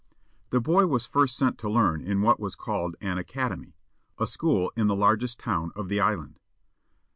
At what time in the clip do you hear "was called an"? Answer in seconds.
2.39-3.19